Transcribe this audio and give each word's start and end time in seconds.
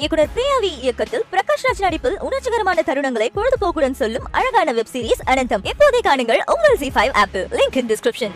இயக்குனர் 0.00 0.30
பிரியாவி 0.36 0.70
இயக்கத்தில் 0.80 1.24
பிரகாஷ் 1.32 1.64
ராஜ் 1.66 1.80
நடிப்பில் 1.80 2.16
உணர்ச்சிகரமான 2.20 2.82
தருணங்களை 2.86 3.28
பொழுதுபோக்குடன் 3.34 3.98
சொல்லும் 4.02 4.26
அழகான 4.30 4.72
வெப் 4.72 4.92
சீரிஸ் 4.92 5.22
அனந்தம். 5.26 5.64
இப்போதே 5.64 6.00
காணுங்கள் 6.08 6.40
உங்கள் 6.54 6.78
G 6.78 6.90
five 6.94 7.12
apple 7.12 7.46
link 7.58 7.76
in 7.76 7.88
description 7.88 8.34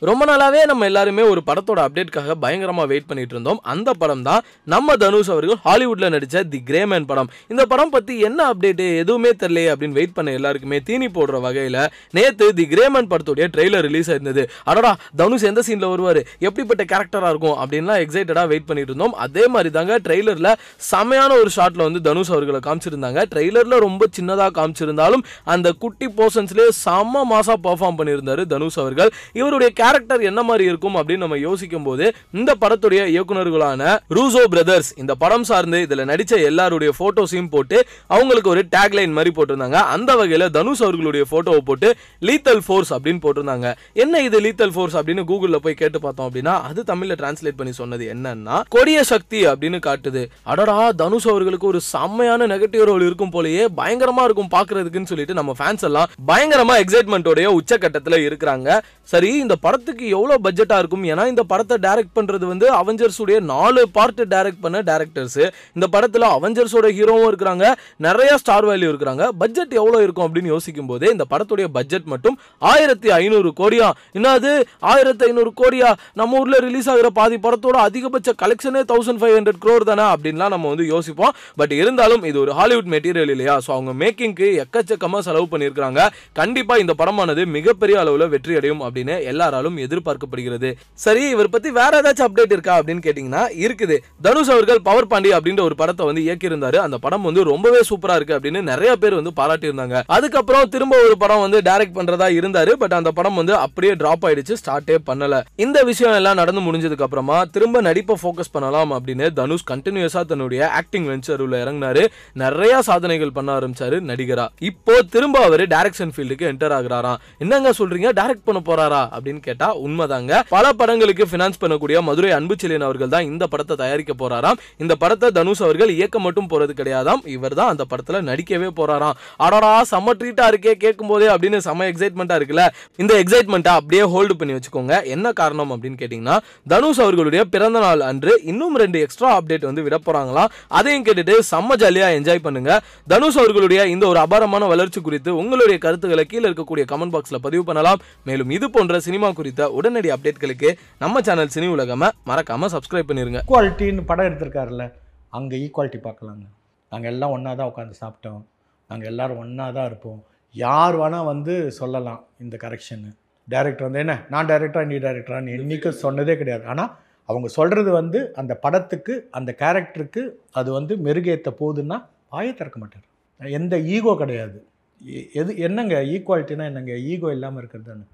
ரொம்ப 0.00 0.24
நாளாவே 0.24 0.60
நம்ம 0.66 0.84
எல்லாருமே 0.84 1.22
ஒரு 1.22 1.42
படத்தோட 1.46 1.80
அப்டேட்காக 1.84 2.34
பயங்கரமா 2.42 2.86
வெயிட் 2.86 3.06
பண்ணிட்டு 3.06 3.34
இருந்தோம். 3.34 3.60
அந்த 3.62 3.92
படம் 3.92 4.22
தான் 4.22 4.42
நம்ம 4.64 4.96
தனுஷ் 4.96 5.30
அவர்கள் 5.30 5.58
ஹாலிவுட்ல 5.64 6.06
நடிச்ச 6.14 6.48
தி 6.48 6.62
கிரேமேன் 6.66 7.06
படம். 7.06 7.28
இந்த 7.48 7.66
படம் 7.66 7.90
பத்தி 7.90 8.20
என்ன 8.20 8.52
அப்டேட் 8.52 8.96
எதுவுமே 8.96 9.28
தெரியல 9.28 9.72
அப்படின்னு 9.72 9.98
வெயிட் 9.98 10.12
பண்ண 10.12 10.32
எல்லாருக்குமே 10.32 10.80
தீனி 10.80 11.06
போடுற 11.06 11.40
வகையில 11.46 11.86
நேத்து 12.10 12.54
தி 12.54 12.64
கிரேமேன் 12.64 13.08
படத்துடைய 13.12 13.46
ட்ரெய்லர் 13.56 13.80
ரிலீஸ் 13.80 14.10
ஆயிருந்தது. 14.10 14.44
அடடா 14.64 14.96
தனுஷ் 15.16 15.42
எந்த 15.42 15.62
சீன்ல 15.66 15.88
வருவாரு? 15.94 16.22
எப்படிப்பட்ட 16.38 16.84
கேரக்டரா 16.92 17.28
இருக்கும் 17.28 17.56
அப்படின்லாம் 17.62 18.02
எக்ஸைட்டடா 18.04 18.46
வெயிட் 18.46 18.66
பண்ணிட்டு 18.66 18.92
இருந்தோம். 18.92 19.12
அதே 19.12 19.46
மாதிரி 19.46 19.70
தாங்க 19.70 19.98
ட்ரெய்லர்ல 19.98 20.52
செமையான 20.90 21.30
ஒரு 21.30 21.50
ஷாட்ல 21.56 21.82
வந்து 21.88 22.00
தனுஷ் 22.00 22.30
அவர்களை 22.30 22.60
காமிச்சிருந்தாங்க. 22.66 23.22
ட்ரெய்லர்ல 23.34 23.78
ரொம்ப 23.78 24.06
சின்னதா 24.18 24.48
காமிச்சிருந்தாலும் 24.60 25.24
அந்த 25.44 25.72
குட்டி 25.72 26.06
போர்ஷன்ஸ்லேயே 26.06 26.68
செம்ம 26.84 27.24
மாசா 27.30 27.54
பெர்ஃபார்ம் 27.62 27.98
பண்ணியிருந்தாரு 27.98 28.44
தனுஷ் 28.46 28.78
அவர்கள். 28.78 29.12
இவருடைய 29.32 29.72
கேரக்டர் 29.86 30.22
என்ன 30.28 30.40
மாதிரி 30.46 30.64
இருக்கும் 30.70 30.96
அப்படின்னு 30.98 31.24
நம்ம 31.24 31.36
யோசிக்கும் 31.48 31.84
போது 31.86 32.04
இந்த 32.38 32.50
படத்துடைய 32.62 33.00
இயக்குனர்களான 33.14 33.82
ரூசோ 34.16 34.42
பிரதர்ஸ் 34.52 34.88
இந்த 35.02 35.12
படம் 35.22 35.44
சார்ந்து 35.50 35.78
இதுல 35.86 36.04
நடிச்ச 36.10 36.32
எல்லாருடைய 36.48 36.90
போட்டோஸையும் 37.00 37.50
போட்டு 37.54 37.76
அவங்களுக்கு 38.14 38.50
ஒரு 38.54 38.62
டேக்லைன் 38.74 39.14
மாதிரி 39.16 39.30
போட்டிருந்தாங்க. 39.36 39.80
அந்த 39.94 40.10
வகையில 40.20 40.46
தனுஷ் 40.56 40.82
அவர்களுடைய 40.86 41.24
போட்டோவை 41.32 41.62
போட்டு 41.68 41.88
லீத்தல் 42.28 42.62
ஃபோர்ஸ் 42.66 42.92
அப்படின்னு 42.94 43.22
போட்டிருந்தாங்க. 43.26 43.68
என்ன 44.04 44.22
இது 44.28 44.40
லீத்தல் 44.46 44.74
ஃபோர்ஸ் 44.76 44.96
அப்படின்னு 45.00 45.24
கூகுள்ல 45.30 45.60
போய் 45.66 45.78
கேட்டு 45.82 46.00
பார்த்தோம் 46.06 46.28
அப்படின்னா 46.28 46.54
அது 46.70 46.82
தமிழ்ல 46.90 47.16
டிரான்ஸ்லேட் 47.22 47.58
பண்ணி 47.60 47.74
சொன்னது 47.80 48.06
என்னன்னா 48.14 48.56
கொடிய 48.76 48.98
சக்தி 49.12 49.40
அப்படின்னு 49.52 49.80
காட்டுது. 49.88 50.24
அடடா 50.52 50.78
தனுஷ் 51.02 51.28
அவர்களுக்கு 51.34 51.70
ஒரு 51.72 51.82
செம்மையான 51.92 52.48
நெகட்டிவ் 52.54 52.86
ரோல் 52.90 53.06
இருக்கும் 53.08 53.34
போலயே 53.36 53.66
பயங்கரமா 53.80 54.24
இருக்கும் 54.28 54.52
பாக்குறதுக்குன்னு 54.56 55.12
சொல்லிட்டு 55.12 55.38
நம்ம 55.40 55.54
ஃபேன்ஸ் 55.60 55.86
எல்லாம் 55.90 56.10
பயங்கரமா 56.32 56.76
எக்ஸைட்மெண்ட்டோடைய 56.84 57.46
உச்சக்கட்டத்துல 57.60 58.18
இருக்கிறாங்க. 58.26 58.70
சரி 59.12 59.28
இந்த 59.44 59.54
படத்துக்கு 59.76 60.06
எவ்வளவு 60.16 60.42
பட்ஜெட்டா 60.44 60.76
இருக்கும்? 60.80 61.02
ஏன்னா 61.12 61.24
இந்த 61.30 61.42
படத்தை 61.50 61.76
டைரக்ட் 61.86 62.14
பண்றது 62.18 62.44
வந்து 62.50 62.66
அவெஞ்சர்ஸ் 62.80 63.18
நாலு 63.50 63.80
பார்ட் 63.96 64.20
டைரக்ட் 64.34 64.62
பண்ண 64.64 64.78
டேரக்டர்ஸ் 64.90 65.40
இந்த 65.76 65.86
படத்துல 65.94 66.28
அவெஞ்சர்ஸோட 66.36 66.86
ஹீரோவும் 66.98 67.28
இருக்கிறாங்க. 67.30 67.64
நிறைய 68.06 68.30
ஸ்டார் 68.42 68.66
வேல்யூ 68.68 68.88
இருக்கிறாங்க. 68.92 69.24
பட்ஜெட் 69.40 69.74
எவ்வளவு 69.80 70.04
இருக்கும் 70.06 70.26
அப்படின்னு 70.26 70.52
யோசிக்கும் 70.54 70.88
போதே 70.90 71.08
இந்த 71.14 71.24
படத்துடைய 71.32 71.66
பட்ஜெட் 71.76 72.06
மட்டும் 72.12 72.36
ஆயிரத்தி 72.72 73.10
ஐநூறு 73.18 73.50
கோடியா? 73.60 73.88
என்னது 74.18 74.52
ஆயிரத்தி 74.92 75.26
ஐநூறு 75.28 75.52
கோடியா? 75.60 75.90
நம்ம 76.20 76.40
ஊர்ல 76.40 76.60
ரிலீஸ் 76.66 76.88
ஆகிற 76.94 77.10
பாதி 77.18 77.38
படத்தோட 77.46 77.76
அதிகபட்ச 77.88 78.34
கலெக்ஷனே 78.44 78.82
தௌசண்ட் 78.92 79.20
ஃபைவ் 79.22 79.36
ஹண்ட்ரட் 79.38 79.60
க்ரோர் 79.66 79.86
தானே 79.90 80.06
அப்படின்லாம் 80.14 80.54
நம்ம 80.56 80.72
வந்து 80.72 80.86
யோசிப்போம். 80.94 81.34
பட் 81.60 81.74
இருந்தாலும் 81.80 82.24
இது 82.30 82.40
ஒரு 82.44 82.54
ஹாலிவுட் 82.60 82.90
மெட்டீரியல் 82.96 83.34
இல்லையா? 83.36 83.56
ஸோ 83.66 83.72
அவங்க 83.76 83.94
மேக்கிங்க்கு 84.04 84.48
எக்கச்சக்கமா 84.64 85.20
செலவு 85.28 85.48
பண்ணியிருக்காங்க 85.52 86.00
கண்டிப்பா 86.40 86.76
இந்த 86.84 86.96
படமானது 87.02 87.44
மிகப்பெரிய 87.58 87.98
அளவில் 88.04 88.32
வெற்றி 88.36 88.56
அடையும் 88.60 88.82
அப்படின்னு 88.86 89.14
எல்லாராலும் 89.32 89.65
எதிர்பார்க்கப்படுகிறது. 89.74 90.74
சரி 90.92 91.28
இவர் 91.28 91.48
பத்தி 91.48 91.70
வேற 91.70 92.00
ஏதாச்சும் 92.00 92.26
அப்டேட் 92.28 92.52
இருக்கா 92.52 92.78
அப்படின்னு 92.78 93.04
கேட்டீங்கன்னா 93.06 93.42
இருக்குது. 93.64 93.96
தனுஷ் 94.22 94.50
அவர்கள் 94.50 94.82
பவர் 94.82 95.06
பாண்டி 95.06 95.30
அப்படின்ற 95.30 95.60
ஒரு 95.60 95.74
படத்தை 95.74 96.06
வந்து 96.06 96.22
இயக்கியிருந்தாரு. 96.22 96.76
அந்த 96.76 96.98
படம் 96.98 97.22
வந்து 97.22 97.44
ரொம்பவே 97.44 97.80
சூப்பரா 97.90 98.14
இருக்கு 98.14 98.38
அப்படின்னு 98.38 98.62
நிறைய 98.62 98.96
பேர் 98.96 99.14
வந்து 99.14 99.32
பாராட்டி 99.32 99.68
இருந்தாங்க 99.68 100.02
அதுக்கப்புறம் 100.06 100.68
திரும்ப 100.68 101.02
ஒரு 101.04 101.16
படம் 101.18 101.40
வந்து 101.40 101.60
டைரக்ட் 101.60 101.96
பண்றதா 101.98 102.28
இருந்தாரு. 102.38 102.72
பட் 102.72 102.92
அந்த 102.92 103.10
படம் 103.10 103.34
வந்து 103.34 103.54
அப்படியே 103.54 103.94
டிராப் 103.94 104.26
ஆயிடுச்சு 104.26 104.56
ஸ்டார்டே 104.66 104.96
பண்ணல. 105.06 105.42
இந்த 105.56 105.82
விஷயம் 105.82 106.14
எல்லாம் 106.14 106.34
நடந்து 106.34 106.60
முடிஞ்சதுக்கு 106.60 107.02
அப்புறமா 107.02 107.44
திரும்ப 107.44 107.80
நடிப்பை 107.80 108.16
ஃபோக்கஸ் 108.22 108.52
பண்ணலாம் 108.52 108.92
அப்படின்னு 108.92 109.32
தனுஷ் 109.32 109.64
கண்டினியூஸா 109.70 110.24
தன்னுடைய 110.24 110.70
ஆக்டிங் 110.70 111.06
வெஞ்சர் 111.06 111.38
உள்ள 111.38 111.64
இறங்கினாரு. 111.64 112.06
நிறைய 112.32 112.82
சாதனைகள் 112.82 113.32
பண்ண 113.32 113.58
ஆரம்பிச்சாரு 113.58 114.00
நடிகரா. 114.00 114.48
இப்போ 114.58 115.02
திரும்ப 115.02 115.44
அவர் 115.44 115.60
டைரக்ஷன் 115.60 116.12
ஃபீல்டுக்கு 116.16 116.48
என்டர் 116.52 116.74
ஆகுறாராம். 116.78 117.16
என்னங்க 117.38 117.70
சொல்றீங்க? 117.70 118.08
டைரக்ட் 118.20 118.44
பண்ண 118.44 118.62
போறாரா? 118.64 119.14
அப்படின்னு 119.16 119.40
கேட்டா 119.56 119.68
உண்மைதாங்க. 119.86 120.32
பல 120.54 120.64
படங்களுக்கு 120.80 121.24
பினான்ஸ் 121.32 121.60
பண்ணக்கூடிய 121.62 121.96
மதுரை 122.08 122.30
அன்புச்செலியன் 122.38 122.86
அவர்கள் 122.86 123.12
தான் 123.14 123.26
இந்த 123.30 123.44
படத்தை 123.52 123.74
தயாரிக்க 123.82 124.12
போறாராம். 124.22 124.58
இந்த 124.82 124.94
படத்தை 125.02 125.28
தனுஷ் 125.38 125.62
அவர்கள் 125.66 125.90
இயக்க 125.96 126.16
மட்டும் 126.26 126.48
போறது 126.52 126.72
கிடையாதாம். 126.80 127.20
இவர் 127.36 127.56
தான் 127.60 127.70
அந்த 127.72 127.84
படத்துல 127.90 128.20
நடிக்கவே 128.30 128.68
போறாராம். 128.78 129.16
அடடா 129.46 129.72
செம்ம 129.92 130.14
ட்ரீட்டா 130.20 130.46
இருக்கே 130.52 130.74
கேட்கும் 130.84 131.10
போதே 131.12 131.28
அப்படின்னு 131.34 131.60
செம்ம 131.68 131.86
எக்ஸைட்மெண்டா 131.92 132.36
இருக்குல்ல. 132.40 132.64
இந்த 133.02 133.12
எக்ஸைட்மெண்ட்டை 133.22 133.72
அப்படியே 133.80 134.04
ஹோல்டு 134.14 134.36
பண்ணி 134.40 134.56
வச்சுக்கோங்க. 134.56 134.94
என்ன 135.14 135.32
காரணம் 135.40 135.72
அப்படின்னு 135.76 136.00
கேட்டீங்கன்னா 136.02 136.36
தனுஷ் 136.74 137.02
அவர்களுடைய 137.06 137.42
பிறந்த 137.54 137.78
நாள் 137.86 138.04
அன்று 138.10 138.34
இன்னும் 138.52 138.76
ரெண்டு 138.84 139.00
எக்ஸ்ட்ரா 139.06 139.30
அப்டேட் 139.38 139.68
வந்து 139.70 139.84
விட 139.88 139.98
போறாங்களாம். 140.08 140.52
அதையும் 140.80 141.06
கேட்டுட்டு 141.08 141.36
செம்ம 141.52 141.78
ஜாலியா 141.84 142.10
என்ஜாய் 142.18 142.44
பண்ணுங்க. 142.48 142.70
தனுஷ் 143.14 143.40
அவர்களுடைய 143.44 143.80
இந்த 143.94 144.04
ஒரு 144.12 144.20
அபாரமான 144.26 144.64
வளர்ச்சி 144.74 145.02
குறித்து 145.08 145.30
உங்களுடைய 145.42 145.78
கருத்துக்களை 145.86 146.26
கீழே 146.32 146.44
இருக்கக்கூடிய 146.50 146.86
கமெண்ட் 146.92 147.16
பாக்ஸ்ல 147.16 147.40
பதிவு 147.48 147.64
பண்ணலாம். 147.70 148.00
மேலும் 148.28 148.50
இது 148.58 148.66
போன்ற 148.74 148.94
சினிமா 149.06 149.28
குறித்து 149.30 149.44
உடனடி 149.54 150.10
அப்டேட்களுக்கு 150.10 150.76
நம்ம 150.98 151.20
சேனல் 151.20 151.52
சினி 151.54 151.68
உலகம 151.68 152.08
மறக்காம 152.26 152.66
சப்ஸ்கிரைப் 152.66 153.08
பண்ணிருங்க. 153.08 153.40
ஈக்குவாலிட்டின்னு 153.46 154.04
படம் 154.04 154.26
எடுத்திருக்காருல்ல 154.26 154.92
அங்கே 155.28 155.56
ஈக்குவாலிட்டி 155.56 156.00
பார்க்கலாங்க. 156.02 156.44
நாங்கள் 156.90 157.12
எல்லாம் 157.12 157.30
ஒன்றா 157.30 157.54
தான் 157.54 157.72
உட்காந்து 157.74 157.92
சாப்பிட்டோம். 158.00 158.42
நாங்கள் 158.88 159.08
எல்லாரும் 159.08 159.38
ஒன்றா 159.38 159.70
தான் 159.70 159.86
இருப்போம். 159.86 160.24
யார் 160.52 160.96
வேணால் 160.96 161.24
வந்து 161.24 161.70
சொல்லலாம் 161.70 162.24
இந்த 162.38 162.56
கரெக்ஷனு 162.60 163.16
டைரக்டர் 163.48 163.82
வந்து 163.82 163.98
என்ன? 163.98 164.26
நான் 164.28 164.46
டைரக்டரா 164.46 164.84
நீ 164.84 164.96
டைரக்டரான்னு 164.96 165.54
என்றைக்கும் 165.56 166.00
சொன்னதே 166.02 166.36
கிடையாது. 166.36 166.66
ஆனால் 166.66 166.96
அவங்க 167.24 167.48
சொல்கிறது 167.48 167.90
வந்து 167.90 168.34
அந்த 168.34 168.54
படத்துக்கு 168.54 169.28
அந்த 169.30 169.54
கேரக்டருக்கு 169.58 170.30
அது 170.52 170.72
வந்து 170.72 170.96
மெருகேற்ற 170.96 171.54
போகுதுன்னா 171.60 172.04
வாயை 172.28 172.54
திறக்க 172.54 172.78
மாட்டார். 172.78 173.04
எந்த 173.40 173.78
ஈகோ 173.78 174.16
கிடையாது. 174.16 174.66
எ- 175.06 175.28
எது 175.32 175.56
என்னங்க 175.56 176.02
ஈக்குவாலிட்டினா 176.02 176.64
என்னங்க? 176.64 176.96
ஈகோ 176.98 177.32
இல்லாமல் 177.32 177.58
இருக்கிறது 177.58 177.90
தானே. 177.90 178.04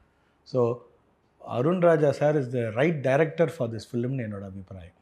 So 0.53 0.79
Arunraja 1.49 2.11
sir 2.11 2.37
is 2.37 2.51
the 2.51 2.71
right 2.71 3.01
director 3.01 3.53
for 3.57 3.71
this 3.71 3.89
ஃபிலிம்னு 3.93 4.25
என்னோட 4.27 4.45
அபிப்பிராயம். 4.51 4.99